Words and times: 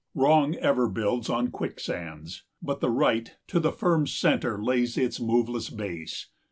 115 0.13 0.23
Wrong 0.59 0.65
ever 0.67 0.89
builds 0.89 1.29
on 1.29 1.51
quicksands, 1.51 2.41
but 2.59 2.79
the 2.79 2.89
Right 2.89 3.35
To 3.49 3.59
the 3.59 3.71
firm 3.71 4.07
centre 4.07 4.59
lays 4.59 4.97
its 4.97 5.19
moveless 5.19 5.69
base. 5.69 6.29